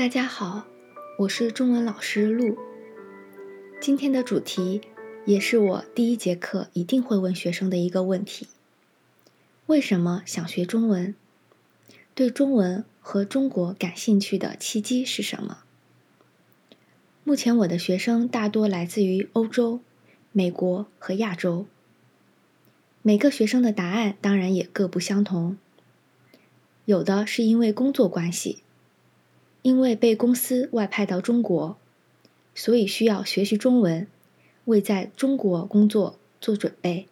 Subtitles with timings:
[0.00, 0.66] 大家好，
[1.18, 2.56] 我是中文老师陆。
[3.82, 4.80] 今天的主题
[5.26, 8.48] 也是我第一节课一定会问学生的一个问题：
[9.66, 11.14] 为什么想学中文？
[12.14, 15.64] 对中文和中国感兴趣的契机是什么？
[17.22, 19.80] 目前我的学生大多来自于欧洲、
[20.32, 21.66] 美国和亚洲。
[23.02, 25.58] 每个学生的答案当然也各不相同，
[26.86, 28.62] 有的是因为工作关系。
[29.62, 31.76] 因为被公司外派到中国，
[32.54, 34.06] 所以需要学习中文，
[34.64, 37.06] 为在中国工作做准备；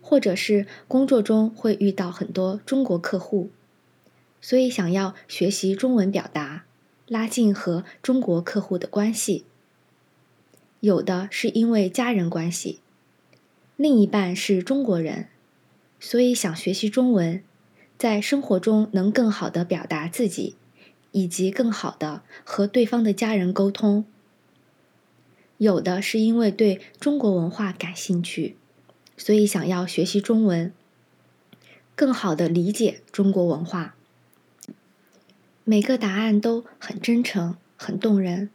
[0.00, 3.50] 或者是工作中会遇到很多中国客户，
[4.40, 6.64] 所以想要学习中文表达，
[7.08, 9.44] 拉近和中国客户的关系。
[10.80, 12.78] 有的是因为家人关系，
[13.76, 15.28] 另一半是中国人，
[15.98, 17.42] 所以想学习中文，
[17.98, 20.54] 在生活中能更好的表达自己。
[21.14, 24.04] 以及更好的和对方的家人沟通，
[25.58, 28.56] 有的是因为对中国文化感兴趣，
[29.16, 30.72] 所以想要学习中文，
[31.94, 33.94] 更好的理解中国文化。
[35.62, 38.50] 每个答案都很真诚、很动人，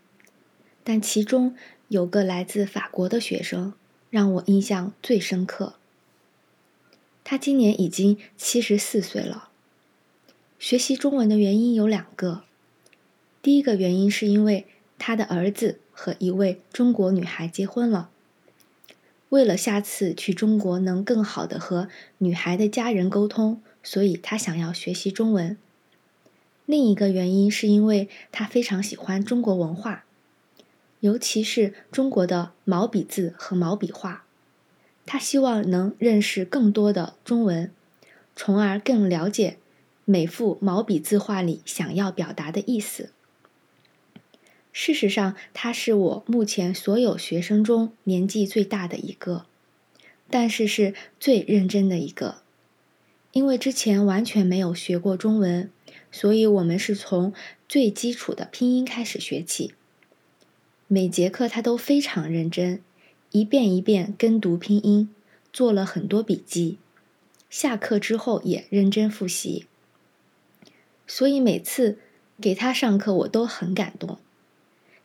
[0.83, 1.55] 但其中
[1.87, 3.73] 有个来自法国的学生
[4.09, 5.75] 让我印象最深刻。
[7.23, 9.47] 他今年已经七十四岁了。
[10.59, 12.43] 学习中文的原因有两个。
[13.41, 14.65] 第一个原因是因为
[14.97, 18.09] 他的儿子和一位中国女孩结婚了，
[19.29, 21.87] 为了下次去中国能更好的和
[22.17, 25.57] 女孩的家人沟通，所以他想要学习中文。
[26.65, 30.03] 另一个原因是因为他非常喜欢中国文化，
[30.99, 34.25] 尤其是中国的毛笔字和毛笔画，
[35.05, 37.71] 他希望能认识更多的中文，
[38.35, 39.57] 从而更了解
[40.03, 43.11] 每幅毛笔字画里想要表达的意思。
[44.71, 49.45] 事实上，他是我目前所有学生中年纪最大的一个，
[50.29, 52.43] 但是是最认真的一个。
[53.31, 55.69] 因为之前完全没有学过中文，
[56.11, 57.33] 所以我们是从
[57.67, 59.73] 最基础的拼音开始学起。
[60.87, 62.81] 每节课他都非常认真，
[63.31, 65.13] 一遍一遍跟读拼音，
[65.53, 66.79] 做了很多笔记。
[67.49, 69.65] 下课之后也认真复习。
[71.05, 71.99] 所以每次
[72.41, 74.17] 给他上课，我都很感动。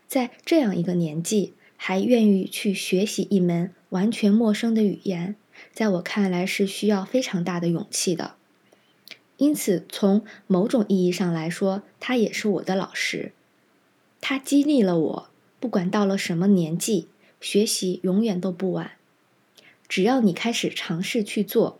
[0.06, 5.36] 在这样一个年纪，还愿意去学习一门完全陌生的语言，
[5.72, 8.34] 在我看来是需要非常大的勇气的。
[9.36, 13.32] 因此，从某种意义上来说，他也是我的老师。
[14.20, 15.28] 他激励了我，
[15.58, 17.08] 不管到了什么年纪，
[17.40, 18.92] 学习永远都不晚。
[19.88, 21.78] 只要你开始尝试去做，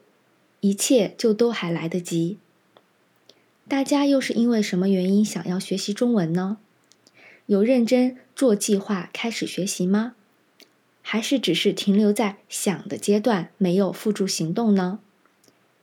[0.60, 2.38] 一切就都还来得及。
[3.66, 6.58] 大家又是因为什么原因想要学习中文呢？
[7.46, 10.14] 有认真做计划开始学习吗？
[11.02, 15.00] 还是只是停留在想的阶段，没有付诸行动呢？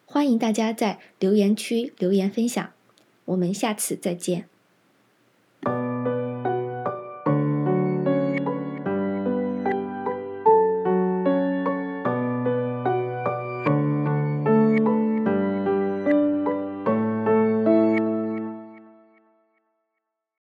[0.06, 2.72] 欢迎大家在留言区留言分享，
[3.26, 4.48] 我们下次再见。